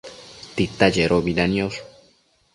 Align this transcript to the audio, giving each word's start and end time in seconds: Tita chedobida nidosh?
Tita 0.55 0.87
chedobida 0.95 1.45
nidosh? 1.51 1.79